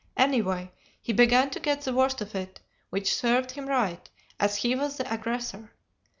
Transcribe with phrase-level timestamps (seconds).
[0.17, 2.59] Anyway, he began to get the worst of it,
[2.89, 5.73] which served him right, as he was the aggressor.